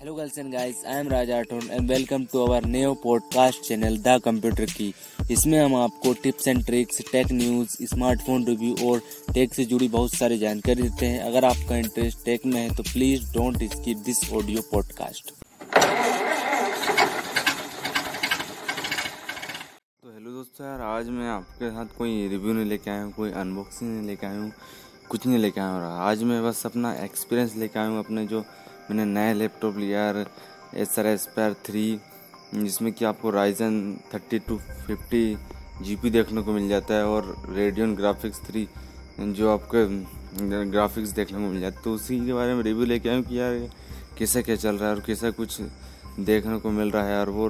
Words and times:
Hello 0.00 0.12
girls 0.16 0.36
and 0.38 0.52
guys, 0.54 0.80
I 0.90 0.96
am 0.96 1.08
Raj 1.12 1.30
Aton 1.36 1.64
and 1.76 1.88
welcome 1.92 2.24
to 2.32 2.40
our 2.42 2.58
new 2.72 2.90
podcast 3.04 3.64
channel 3.68 3.96
the 4.02 4.12
computer 4.24 4.72
की 4.72 4.92
इसमें 5.30 5.58
हम 5.58 5.74
आपको 5.76 6.12
tips 6.22 6.48
and 6.48 6.64
tricks 6.66 7.00
tech 7.10 7.32
news 7.32 7.76
smartphone 7.92 8.44
review 8.46 8.74
और 8.88 9.00
tech 9.34 9.54
से 9.54 9.64
जुड़ी 9.72 9.88
बहुत 9.96 10.14
सारी 10.14 10.38
जानकारी 10.38 10.82
देते 10.82 11.06
हैं। 11.06 11.22
अगर 11.22 11.44
आपका 11.44 11.76
इंटरेस्ट 11.76 12.24
टेक 12.24 12.46
में 12.46 12.60
है 12.60 12.68
तो 12.76 12.82
please 12.92 13.24
don't 13.32 13.64
skip 13.72 14.04
this 14.06 14.20
audio 14.32 14.62
podcast 14.72 15.32
तो 20.02 20.12
हेलो 20.12 20.30
दोस्तों 20.30 20.66
यार 20.66 20.80
आज 20.90 21.08
मैं 21.18 21.28
आपके 21.30 21.70
साथ 21.70 21.98
कोई 21.98 22.28
रिव्यू 22.28 22.52
नहीं 22.52 22.66
लेके 22.66 22.90
आया 22.90 23.02
हूँ 23.02 23.12
कोई 23.16 23.30
अनबॉक्सिंग 23.42 23.90
नहीं 23.96 24.06
लेके 24.06 24.26
आया 24.26 24.38
हूँ 24.38 24.52
कुछ 25.10 25.26
नहीं 25.26 25.38
लेके 25.38 25.60
आया 25.60 25.70
हूँ। 25.70 26.00
आज 26.06 26.22
मैं 26.22 26.42
बस 26.44 26.64
अपना 26.66 26.94
एक्सपीरियंस 27.04 27.56
लेके 27.56 27.78
आया 27.78 27.88
हूँ 27.88 27.98
अपने 27.98 28.26
जो 28.26 28.44
मैंने 28.90 29.04
नया 29.04 29.32
लैपटॉप 29.32 29.76
लिया 29.78 30.00
यार 30.00 30.24
एस 30.74 30.98
आर 30.98 31.06
एस 31.06 31.26
पैर 31.36 31.54
थ्री, 31.66 31.98
जिसमें 32.54 32.92
कि 32.92 33.04
आपको 33.04 33.30
Ryzen 33.30 33.96
thirty 34.14 34.38
two 34.38 34.56
fifty 34.86 35.36
G 35.82 35.96
P 35.96 36.10
देखने 36.10 36.42
को 36.42 36.52
मिल 36.52 36.68
जाता 36.68 36.94
है 36.94 37.06
और 37.06 37.34
रेडियन 37.50 37.94
ग्राफिक्स 37.94 38.40
थ्री 38.46 38.66
जो 39.20 39.50
आपके 39.50 39.84
ग्राफिक्स 40.70 41.10
देखने 41.10 41.38
को 41.38 41.44
मिल 41.44 41.60
जाता 41.60 41.78
है। 41.78 41.84
तो 41.84 41.92
उसी 41.94 42.18
के 42.26 42.32
बारे 42.32 42.54
में 42.54 42.62
रिव्यू 42.62 42.84
लेके 42.86 43.08
आया 43.08 43.20
कि 43.20 43.38
यार 43.38 43.54
कैसा 44.18 44.40
क्या 44.42 44.56
चल 44.56 44.76
रहा 44.76 44.88
है 44.88 44.94
और 44.94 45.02
कैसा 45.06 45.30
कुछ 45.30 45.60
देखने 46.20 46.58
को 46.58 46.70
मिल 46.70 46.90
रहा 46.90 47.04
है 47.04 47.18
और 47.20 47.30
वो 47.30 47.48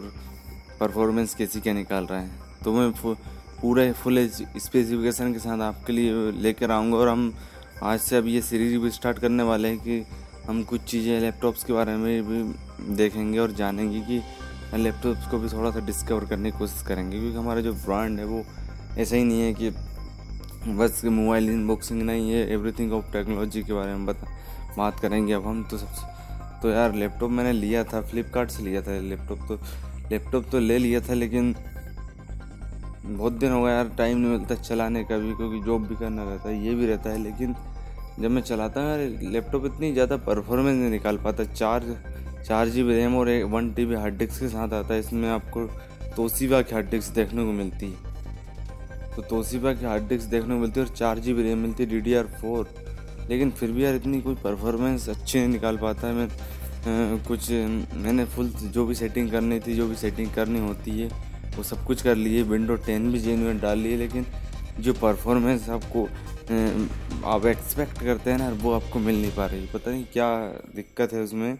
परफॉर्मेंस 0.80 1.34
कैसी 1.34 1.61
क्या 1.61 1.73
निकाल 1.75 2.06
रहा 2.06 2.20
है। 2.20 2.30
तो 2.64 2.73
मैं 2.73 2.91
पूरे 3.61 3.92
फुल 3.92 4.27
स्पेसिफिकेशन 4.28 5.33
के 5.33 5.39
साथ 5.39 5.61
आपके 5.62 5.92
लिए 5.92 6.30
लेकर 6.33 6.70
आऊँगा 6.70 6.97
और 6.97 7.09
हम 7.09 7.33
आज 7.83 8.00
से 8.00 8.16
अब 8.16 8.27
ये 8.27 8.41
सीरीज़ 8.42 8.77
भी 8.78 8.91
स्टार्ट 8.91 9.19
करने 9.19 9.42
वाले 9.42 9.69
हैं 9.69 9.78
कि 9.78 10.00
हम 10.48 10.62
कुछ 10.65 10.80
चीज़ें 10.80 11.20
लैपटॉप्स 11.20 11.65
के 11.65 11.73
बारे 11.73 11.95
में 11.97 12.23
भी 12.25 12.95
देखेंगे 12.97 13.39
और 13.39 13.51
जानेंगे 13.52 14.01
कि 14.01 14.20
लैपटॉप्स 14.77 15.27
को 15.30 15.39
भी 15.39 15.48
थोड़ा 15.48 15.70
सा 15.70 15.80
डिस्कवर 15.87 16.25
करने 16.25 16.50
की 16.50 16.59
कोशिश 16.59 16.83
करेंगे, 16.83 17.19
क्योंकि 17.19 17.36
हमारा 17.36 17.61
जो 17.61 17.72
ब्रांड 17.75 18.19
है 18.19 18.25
वो 18.25 18.42
ऐसा 18.98 19.17
ही 19.17 19.25
नहीं 19.25 19.41
है 19.41 19.53
कि 19.55 19.70
बस 20.72 21.03
मोबाइल 21.05 21.50
इनबॉक्सिंग 21.50 22.03
नहीं 22.03 22.31
है 22.33 22.41
एवरीथिंग 22.53 22.92
ऑफ़ 22.92 23.12
टेक्नोलॉजी 23.12 23.62
के 23.62 23.72
बारे 23.72 23.95
में 23.95 24.06
बता, 24.06 24.27
बात 24.78 25.00
करेंगे। 25.00 25.33
अब 25.33 25.47
हम 25.47 25.62
तो 25.70 25.78
सब 25.78 26.61
तो 26.62 26.70
यार 26.70 26.94
लैपटॉप 26.94 27.31
मैंने 27.31 27.53
लिया 27.53 27.84
था 27.84 28.00
फ्लिपकार्ट 28.03 28.50
से 28.50 28.62
लिया 28.62 28.83
था 28.83 28.98
लैपटॉप 29.00 29.47
तो 29.48 29.61
लैपटॉप 30.11 30.50
तो 30.53 30.59
ले 30.59 30.78
लिया 30.78 31.00
था, 31.00 31.15
लेकिन 31.15 31.55
बहुत 33.06 33.33
दिन 33.33 33.53
हो 33.53 33.62
गया 33.62 33.75
यार 33.75 33.89
टाइम 33.98 34.19
नहीं 34.19 34.39
मिलता 34.39 34.55
चलाने 34.55 35.05
का 35.05 35.19
भी, 35.19 35.34
क्योंकि 35.34 35.61
जॉब 35.67 35.87
भी 35.89 35.97
करना 35.97 36.25
रहता 36.25 36.48
है, 36.48 36.65
ये 36.67 36.75
भी 36.75 36.87
रहता 36.87 37.11
है, 37.11 37.22
लेकिन 37.22 37.55
जब 38.19 38.30
मैं 38.30 38.42
चलाता 38.42 38.80
हूँ 38.80 39.30
लैपटॉप 39.33 39.66
इतनी 39.66 39.92
ज़्यादा 39.92 40.16
परफॉर्मेंस 40.19 40.77
नहीं 40.77 40.91
निकाल 40.91 41.16
पाता। 41.16 41.44
चार 41.44 41.84
चार 42.47 42.69
जी 42.69 42.83
बी 42.83 42.94
रैम 42.94 43.16
और 43.16 43.28
एक 43.28 43.44
one 43.47 43.70
T 43.72 43.84
B 43.86 43.94
hard 43.94 44.16
disk 44.19 44.41
के 44.41 44.48
साथ 44.48 44.72
आता 44.75 44.94
है। 44.94 45.00
इसमें 45.00 45.28
आपको 45.28 45.64
तोसीबा 46.16 46.60
की 46.62 46.75
हार्ड 46.75 46.91
डिस्क 46.91 47.14
देखने 47.14 47.44
को 47.44 47.52
मिलती 47.52 47.86
है। 47.86 49.14
तो 49.16 49.22
तोसीबा 49.25 49.72
की 49.72 49.86
हार्ड 49.86 50.08
डिस्क 50.08 50.28
देखने 50.30 50.55
को 50.55 50.60
मिलती 50.60 50.80
है 50.80 50.86
और 50.86 50.94
चार 50.94 51.19
जी 51.19 51.34
बी 51.34 51.42
रैम 51.42 51.58
मिलती 51.58 51.83
है 51.83 51.91
डी 51.91 52.00
डी 52.00 52.14
आर 52.14 52.27
फोर 52.41 52.69
लेकिन 53.30 53.50
फिर 53.50 53.70
भी 53.72 53.84
यार 53.84 53.94
इतनी 53.94 54.20
कोई 54.20 54.34
परफॉर्मेंस 54.34 55.08
अच्छी 55.08 55.38
नहीं 55.38 55.48
निकाल 55.48 55.77
पाता 55.77 56.08
है। 56.08 56.14
मैं 56.14 56.28
कुछ, 57.25 57.50
मैंने 57.50 58.25
फुल 58.25 58.48
जो 58.48 58.84
भी 58.86 58.94
सेटिंग 58.94 59.30
करनी 59.30 59.58
थी, 59.60 59.75
जो 59.75 59.86
भी 59.88 59.94
सेटिंग 59.97 60.30
करनी 60.34 60.60
होती 60.60 60.91
है, 61.00 61.08
वो 61.56 61.62
सब 61.62 61.84
कुछ 61.84 62.03
कर 62.03 62.16
लिए। 62.16 62.42
विंडो 62.44 62.77
टेन 62.86 63.10
भी 63.12 63.19
जेन्यून 63.20 63.58
डाल 63.58 63.78
लिए, 63.78 63.97
लेकिन 63.97 64.27
जो 64.80 64.92
परफॉर्मेंस 64.94 65.69
आपको 65.69 66.06
आप 66.48 67.46
एक्सपेक्ट 67.46 67.98
करते 67.98 68.30
हैं 68.30 68.38
ना 68.38 68.48
वो 68.62 68.72
आपको 68.72 68.98
मिल 68.98 69.20
नहीं 69.20 69.30
पा 69.32 69.46
रही। 69.46 69.66
पता 69.66 69.91
नहीं 69.91 70.04
क्या 70.12 70.28
दिक्कत 70.74 71.12
है 71.12 71.22
उसमें। 71.22 71.58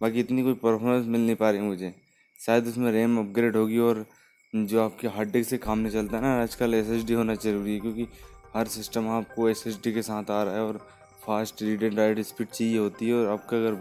बाकी 0.00 0.20
इतनी 0.20 0.42
कोई 0.42 0.54
परफॉर्मेंस 0.54 1.06
मिल 1.06 1.20
नहीं 1.20 1.36
पा 1.36 1.50
रही 1.50 1.60
मुझे। 1.62 1.92
शायद 2.40 2.66
उसमें 2.66 2.90
रैम 2.92 3.18
अपग्रेड 3.18 3.56
होगी 3.56 3.78
और 3.80 4.04
जो 4.52 4.80
आपके 4.82 5.08
हार्ड 5.08 5.32
डिस्क 5.32 5.50
से 5.50 5.58
काम 5.58 5.78
नहीं 5.78 5.92
चलता 5.92 6.20
ना, 6.20 6.34
आजकल 6.42 6.74
एस 6.74 7.10
होना 7.10 7.34
ज़रूरी 7.36 7.74
है, 7.74 7.80
क्योंकि 7.80 8.06
हर 8.54 8.66
सिस्टम 8.68 9.08
आपको 9.10 9.48
एस 9.48 9.64
के 9.86 10.02
साथ 10.02 10.30
आ 10.30 10.42
रहा 10.42 10.54
है 10.54 10.62
और 10.62 10.78
fast 11.26 11.62
read 11.62 11.82
and 11.82 11.98
write 11.98 12.20
speed 12.22 12.48
चाहिए 12.48 12.78
होती 12.78 13.08
है। 13.08 13.14
और 13.14 13.28
आपका 13.28 13.56
अगर 13.56 13.72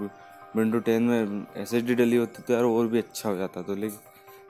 विंडो 0.56 0.80
टेन 0.82 1.04
में 1.04 1.46
एस 1.58 1.74
डली 1.76 2.16
होती 2.16 2.44
तो 2.44 2.54
यार 2.54 2.64
और 2.66 2.88
भी 2.88 2.98
अच्छा 2.98 3.30
हो 3.30 3.36
जाता 3.38 3.62
तो 3.62 3.76
लेकिन 3.76 3.98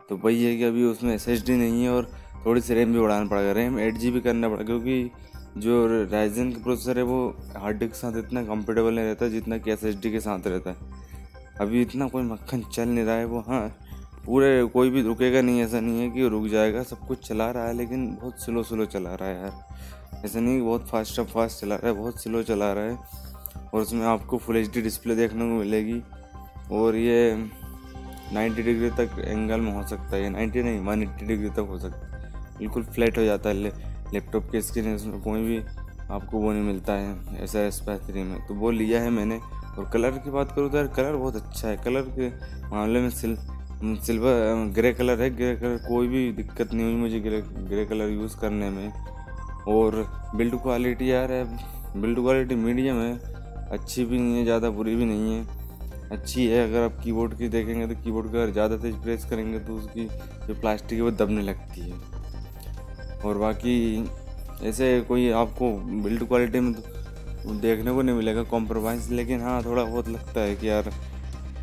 तो 0.09 0.16
वही 0.17 0.43
है 0.43 0.57
कि 0.57 0.63
अभी 0.63 0.83
उसमें 0.85 1.13
एस 1.16 1.27
नहीं 1.49 1.83
है 1.83 1.89
और 1.91 2.11
थोड़ी 2.45 2.61
सी 2.61 2.73
रैम 2.73 2.93
भी 2.93 2.99
बढ़ाना 2.99 3.29
पड़ेगा। 3.29 3.51
रैम 3.53 3.79
एट 3.79 3.95
जी 3.95 4.19
करना 4.19 4.49
पड़ेगा, 4.49 4.66
क्योंकि 4.66 5.11
जो 5.57 5.88
राइजन 6.12 6.51
का 6.51 6.63
प्रोसेसर 6.63 6.97
है, 6.97 7.03
वो 7.03 7.38
हार्ड 7.57 7.78
डिस्क 7.78 7.94
के 7.94 8.00
साथ 8.00 8.18
इतना 8.18 8.44
कंफर्टेबल 8.44 8.94
नहीं 8.94 9.06
रहता 9.06 9.28
जितना 9.28 9.57
कि 9.57 9.72
एस 9.72 9.81
के 9.85 10.19
साथ 10.19 10.40
रहता 10.47 10.69
है। 10.69 10.78
अभी 11.62 11.81
इतना 11.81 12.07
कोई 12.07 12.23
मक्खन 12.23 12.62
चल 12.62 12.90
नहीं 12.90 13.06
रहा 13.06 13.16
है, 13.16 13.25
वो 13.25 13.40
हाँ 13.40 13.78
पूरे 14.25 14.66
कोई 14.66 14.90
भी 14.90 15.01
रुकेगा 15.01 15.41
नहीं, 15.41 15.62
ऐसा 15.62 15.79
नहीं 15.79 16.01
है 16.01 16.09
कि 16.09 16.28
रुक 16.28 16.47
जाएगा, 16.47 16.84
सब 16.84 17.00
कुछ 17.00 17.28
चला 17.28 17.51
रहा 17.51 17.67
है, 17.67 17.73
लेकिन 17.73 18.17
बहुत 18.22 18.41
स्लो 18.41 18.63
स्लो 18.63 18.85
चला 18.85 19.16
रहा 19.16 19.29
है 19.29 19.41
यार। 19.41 19.67
ऐसा 20.25 20.40
नहीं 20.40 20.62
बहुत 20.62 20.88
फास्ट 20.88 21.19
अब 21.19 21.25
फास्ट 21.25 21.62
चला 21.62 21.75
रहा 21.75 21.88
है, 21.88 21.94
बहुत 21.94 22.23
स्लो 22.23 22.44
चला 22.44 22.73
रहा 22.73 22.84
है। 22.84 22.97
और 23.73 23.81
उसमें 23.81 24.06
आपको 24.06 24.38
फुल 24.38 24.57
एचडी 24.57 24.81
डिस्प्ले 24.81 25.16
देखने 25.16 25.40
को 25.40 25.46
मिलेगी। 25.46 26.03
और 26.72 26.96
ये 26.96 27.46
90 28.34 28.63
डिग्री 28.63 28.90
तक 28.90 29.09
एंगल 29.19 29.59
में 29.59 29.72
हो 29.73 29.88
सकता 29.88 30.16
है 30.16 30.29
90 30.29 30.63
नहीं 30.63 30.79
वन 30.79 31.03
एट्टी 31.03 31.25
डिग्री 31.25 31.50
तक 31.50 31.59
हो 31.59 31.79
सकता 31.79 32.17
है। 32.17 32.34
बिल्कुल 32.57 32.84
फ्लैट 32.84 33.17
हो 33.17 33.23
जाता 33.23 33.50
है 33.50 33.56
लैपटॉप 34.13 34.50
के 34.51 34.62
स्क्रीन 34.62 34.95
उसमें 34.95 35.19
कोई 35.22 35.41
भी 35.41 35.57
आपको 36.12 36.38
वो 36.38 36.51
नहीं 36.51 36.63
मिलता 36.63 36.94
है, 36.94 37.44
ऐसा 37.44 37.59
एस 37.62 37.81
थ्री 37.81 38.23
में। 38.23 38.40
तो 38.47 38.53
वो 38.53 38.72
लिया 38.72 39.01
है 39.01 39.09
मैंने। 39.09 39.40
और 39.78 39.90
कलर 39.94 40.18
की 40.18 40.31
बात 40.31 40.51
करूँ 40.51 40.69
तो 40.72 40.78
यार, 40.78 40.88
कलर 40.88 41.16
बहुत 41.16 41.35
अच्छा 41.35 41.68
है। 41.68 41.78
कलर 41.78 42.06
के 42.17 42.29
मामले 42.69 43.01
में 43.01 43.09
सिल 43.12 43.38
सिल्वर 44.03 44.72
ग्रे 44.75 44.94
कलर 44.94 45.22
है। 45.22 45.29
ग्रे 45.29 45.56
कलर 45.56 45.78
कोई 45.88 46.07
भी 46.07 46.31
दिक्कत 46.34 46.73
नहीं 46.73 46.85
हुई 46.85 46.96
मुझे 46.96 47.19
ग्रे 47.19 47.41
ग्रे 47.41 47.85
कलर 47.85 48.09
यूज़ 48.09 48.38
करने 48.40 48.69
में। 48.69 48.91
और 49.67 50.06
बिल्ड 50.35 50.56
क्वालिटी 50.62 51.12
यार 51.12 51.31
है 51.31 51.44
बिल्ड 52.01 52.19
क्वालिटी 52.19 52.56
मीडियम 52.56 53.01
है। 53.01 53.13
अच्छी 53.72 54.06
भी 54.06 54.17
नहीं 54.17 54.38
है, 54.38 54.44
ज़्यादा 54.44 54.69
बुरी 54.69 54.96
भी 54.96 55.06
नहीं 55.06 55.34
है। 55.34 55.46
अच्छी 56.12 56.46
है, 56.47 56.67
अगर 56.69 56.84
आप 56.84 57.00
कीबोर्ड 57.03 57.38
की 57.38 57.47
देखेंगे 57.50 57.88
तो 57.88 58.01
कीबोर्ड 58.03 58.31
का 58.31 58.41
अगर 58.41 58.51
ज़्यादा 58.51 58.78
तेज 58.78 58.96
प्रेस 58.96 59.25
करेंगे 59.29 59.59
तो 59.59 59.75
उसकी 59.75 60.06
जो 60.47 60.59
प्लास्टिक 60.62 60.97
है 60.97 61.01
वो 61.01 61.12
दबने 61.13 61.41
लगती 61.41 61.81
है। 61.81 62.16
और 63.27 63.38
बाकी 63.38 63.75
ऐसे 64.63 64.89
कोई 65.07 65.29
आपको 65.39 65.71
बिल्ड 66.03 66.27
क्वालिटी 66.27 66.59
में 66.59 66.73
तो 66.73 67.53
देखने 67.61 67.91
को 67.93 68.01
नहीं 68.01 68.15
मिलेगा 68.15 68.43
कॉम्प्रोमाइज़ 68.45 69.11
लेकिन 69.13 69.41
हाँ 69.41 69.63
थोड़ा 69.65 69.83
बहुत 69.83 70.07
लगता 70.09 70.41
है 70.41 70.55
कि 70.55 70.69
यार, 70.69 70.91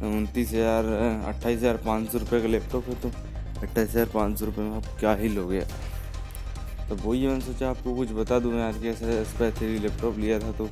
उनतीस 0.04 0.50
हज़ार, 0.50 0.84
अट्ठाईस 1.26 1.58
हज़ार 1.58 1.76
पाँच 1.86 2.10
सौ 2.12 2.18
रुपये 2.18 2.40
का 2.40 2.48
लैपटॉप 2.48 2.88
है 2.88 2.94
तो 3.00 3.08
अट्ठाईस 3.62 3.90
हज़ार 3.90 4.08
पाँच 4.14 4.38
सौ 4.38 4.46
रुपये 4.46 4.64
में 4.64 4.76
आप 4.76 4.86
क्या 5.00 5.14
ही 5.14 5.28
लोगे 5.28 5.60
तो 6.88 6.96
वही 6.96 7.26
मैंने 7.26 7.40
सोचा 7.40 7.68
आपको 7.70 7.94
कुछ 7.96 8.10
बता 8.12 8.38
दूँ 8.38 8.54
यार 8.54 8.72
कि 8.72 8.88
ऐसा 8.88 9.10
एस 9.12 9.34
थ्री 9.58 9.78
लैपटॉप 9.78 10.18
लिया 10.18 10.38
था 10.40 10.52
तो 10.52 10.68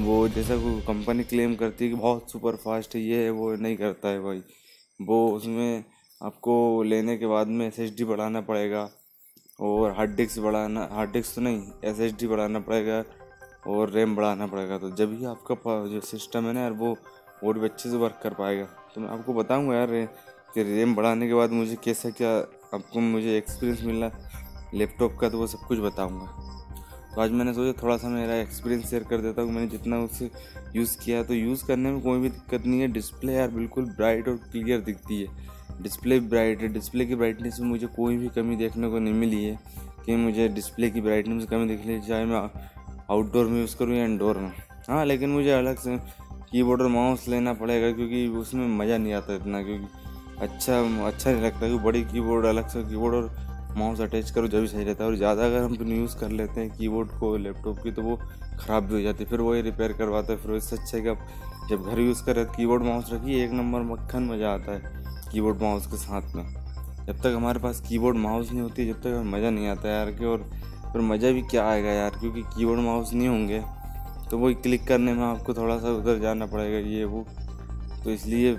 वो 0.00 0.16
जैसा 0.28 0.56
को 0.56 0.76
कंपनी 0.86 1.24
क्लेम 1.24 1.54
करती 1.56 1.84
है 1.84 1.90
कि 1.90 1.96
बहुत 1.96 2.30
सुपर 2.30 2.56
फास्ट 2.56 2.94
है, 2.94 3.00
ये 3.02 3.22
है, 3.24 3.30
वो 3.30 3.54
नहीं 3.56 3.76
करता 3.76 4.08
है 4.08 4.20
भाई। 4.20 4.42
वो 5.00 5.28
उसमें 5.30 5.84
आपको 6.20 6.82
लेने 6.82 7.16
के 7.18 7.26
बाद 7.26 7.46
में 7.48 7.66
एस 7.66 7.94
बढ़ाना 8.02 8.40
पड़ेगा 8.40 8.88
और 9.58 9.92
हार्ड 9.92 10.14
डिस्क 10.16 10.40
बढ़ाना 10.40 10.88
हार्ड 10.92 11.12
डिस्क 11.12 11.34
तो 11.34 11.40
नहीं 11.40 11.62
एस 11.84 12.24
बढ़ाना 12.24 12.60
पड़ेगा 12.60 13.02
और 13.68 13.90
रैम 13.90 14.14
बढ़ाना 14.16 14.46
पड़ेगा। 14.46 14.78
तो 14.78 14.90
जब 14.90 15.12
ही 15.12 15.24
आपका 15.26 15.54
जो 15.88 16.00
सिस्टम 16.00 16.46
है 16.46 16.52
ना 16.52 16.60
यार, 16.60 16.72
वो 16.72 16.96
और 17.44 17.58
भी 17.58 17.64
अच्छे 17.64 17.90
से 17.90 17.96
वर्क 17.96 18.20
कर 18.22 18.34
पाएगा। 18.34 18.64
तो 18.94 19.00
मैं 19.00 19.08
आपको 19.08 19.34
बताऊँगा 19.34 19.74
यार 19.76 19.88
कि 20.54 20.62
रैम 20.64 20.94
बढ़ाने 20.94 21.26
के 21.28 21.34
बाद 21.34 21.50
मुझे 21.50 21.76
कैसा 21.84 22.10
क्या, 22.10 22.30
आपको 22.74 23.00
मुझे 23.00 23.36
एक्सपीरियंस 23.36 23.82
मिला 23.84 24.10
लैपटॉप 24.74 25.16
का 25.20 25.28
तो 25.28 25.38
वो 25.38 25.46
सब 25.46 25.66
कुछ 25.68 25.78
बताऊँगा। 25.78 26.26
तो 27.14 27.20
आज 27.20 27.30
मैंने 27.30 27.52
सोचा 27.54 27.82
थोड़ा 27.82 27.96
सा 27.96 28.08
मेरा 28.08 28.34
एक्सपीरियंस 28.36 28.90
शेयर 28.90 29.04
कर 29.04 29.20
देता 29.20 29.42
हूँ। 29.42 29.52
मैंने 29.52 29.66
जितना 29.68 29.98
उससे 29.98 30.30
यूज़ 30.76 30.96
किया 30.98 31.22
तो 31.22 31.34
यूज़ 31.34 31.64
करने 31.66 31.90
में 31.92 32.00
कोई 32.00 32.20
भी 32.20 32.28
दिक्कत 32.28 32.66
नहीं 32.66 32.80
है। 32.80 32.88
डिस्प्ले 32.88 33.32
यार 33.32 33.50
बिल्कुल 33.50 33.84
ब्राइट 33.86 34.28
और 34.28 34.36
क्लियर 34.52 34.80
दिखती 34.80 35.22
है। 35.22 35.56
डिस्प्ले 35.82 36.18
ब्राइट, 36.20 36.62
डिस्प्ले 36.72 37.06
की 37.06 37.14
ब्राइटनेस 37.14 37.58
में 37.60 37.68
मुझे 37.68 37.86
कोई 37.86 38.16
भी 38.16 38.28
कमी 38.28 38.56
देखने 38.56 38.88
को 38.90 38.98
नहीं 38.98 39.14
मिली 39.14 39.44
है। 39.44 39.58
कि 40.06 40.16
मुझे 40.16 40.48
डिस्प्ले 40.48 40.90
की 40.90 41.00
ब्राइटनेस 41.00 41.36
में 41.38 41.46
कमी 41.46 41.76
दिख 41.76 42.06
चाहे 42.06 42.24
मैं 42.24 42.38
आउटडोर 43.10 43.46
में 43.46 43.60
यूज़ 43.60 43.76
करूँ 43.76 43.96
या 43.96 44.04
इंडोर 44.04 44.38
में। 44.38 44.52
हाँ 44.88 45.04
लेकिन 45.06 45.30
मुझे 45.30 45.50
अलग 45.52 45.78
से 45.78 45.96
कीबोर्ड 46.50 46.82
और 46.82 46.88
माउस 46.88 47.26
लेना 47.28 47.52
पड़ेगा, 47.52 47.90
क्योंकि 47.92 48.26
उसमें 48.38 48.66
मज़ा 48.78 48.96
नहीं 48.98 49.12
आता 49.12 49.34
इतना, 49.34 49.62
क्योंकि 49.62 49.86
अच्छा 50.38 50.78
अच्छा 51.06 51.30
नहीं 51.30 51.42
लगता, 51.42 51.58
क्योंकि 51.58 51.84
बड़ी 51.84 52.02
कीबोर्ड 52.04 52.46
अलग 52.46 52.68
से 52.68 52.82
कीबोर्ड 52.84 53.14
और 53.14 53.74
माउस 53.76 54.00
अटैच 54.00 54.30
करो 54.30 54.48
जब 54.48 54.60
भी 54.60 54.66
सही 54.66 54.84
रहता 54.84 55.04
है। 55.04 55.10
और 55.10 55.16
ज़्यादा 55.16 55.46
अगर 55.46 55.62
हम 55.62 55.92
यूज़ 55.92 56.16
कर 56.16 56.30
लेते 56.30 56.60
हैं 56.60 56.70
कीबोर्ड 56.70 57.10
को 57.20 57.36
लैपटॉप 57.36 57.82
की 57.82 57.92
तो 57.92 58.02
वो 58.02 58.16
ख़राब 58.60 58.84
भी 58.84 58.94
हो 58.94 59.00
जाती 59.00 59.24
है। 59.24 59.30
फिर 59.30 59.40
वही 59.40 59.62
रिपेयर 59.62 59.92
करवाता 59.92 60.32
है, 60.32 60.38
फिर 60.38 60.54
इससे 60.56 60.76
अच्छा 60.76 60.96
है 60.96 61.02
कि 61.02 61.08
आप 61.08 61.26
जब 61.70 61.82
घर 61.82 62.00
यूज़ 62.00 62.24
कर 62.24 62.36
रहे 62.36 62.44
तो 62.44 62.52
कीबोर्ड 62.52 62.82
माउस 62.82 63.12
रखिए, 63.12 63.44
एक 63.44 63.52
नंबर 63.52 63.82
मक्खन 63.92 64.22
मज़ा 64.24 64.52
आता 64.54 64.72
है। 64.72 65.07
कीबोर्ड 65.32 65.62
माउस 65.62 65.86
के 65.86 65.96
साथ 65.96 66.34
में। 66.34 66.44
जब 67.06 67.20
तक 67.20 67.32
हमारे 67.36 67.60
पास 67.60 67.80
कीबोर्ड 67.80 68.16
माउस 68.18 68.50
नहीं 68.50 68.62
होती, 68.62 68.86
जब 68.86 69.00
तक 69.02 69.22
मज़ा 69.26 69.50
नहीं 69.50 69.68
आता 69.68 69.88
यार 69.88 70.10
कि 70.12 70.24
और 70.26 70.50
फिर 70.92 71.02
मज़ा 71.02 71.30
भी 71.30 71.42
क्या 71.44 71.68
आएगा 71.68 71.90
यार, 71.90 72.10
क्योंकि 72.10 72.42
कीबोर्ड 72.54 72.80
माउस 72.80 73.12
नहीं 73.12 73.28
होंगे 73.28 73.62
तो 74.30 74.38
वही 74.38 74.54
क्लिक 74.56 74.86
करने 74.86 75.12
में 75.14 75.24
आपको 75.24 75.54
थोड़ा 75.54 75.78
सा 75.78 75.90
उधर 75.90 76.18
जाना 76.18 76.46
पड़ेगा 76.46 76.78
ये 76.88 77.04
वो। 77.04 77.24
तो 78.04 78.10
इसलिए 78.10 78.52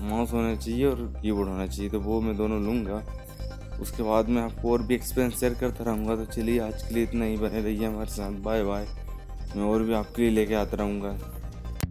माउस 0.00 0.32
होना 0.32 0.54
चाहिए 0.54 0.84
और 0.86 1.00
कीबोर्ड 1.22 1.48
होना 1.48 1.66
चाहिए 1.66 1.90
तो 1.90 2.00
वो 2.00 2.20
मैं 2.20 2.36
दोनों 2.36 2.60
लूँगा। 2.62 3.02
उसके 3.80 4.02
बाद 4.02 4.28
मैं 4.28 4.42
आपको 4.42 4.72
और 4.72 4.82
भी 4.82 4.94
एक्सपीरियंस 4.94 5.40
शेयर 5.40 5.54
करता 5.54 5.84
रहूँगा 5.84 6.16
तो 6.16 6.24
चलिए 6.26 6.58
आज 6.60 6.82
के 6.82 6.94
लिए 6.94 7.04
इतना 7.04 7.24
ही, 7.24 7.36
बने 7.36 7.60
रहिए 7.60 7.86
हमारे 7.86 8.10
साथ 8.10 8.42
बाय 8.42 8.62
बाय 8.64 8.86
मैं 9.56 9.64
और 9.64 9.82
भी 9.82 9.92
आपके 9.94 10.22
लिए 10.22 10.30
लेके 10.30 10.54
आता 10.54 10.76
रहूँगा। 10.76 11.16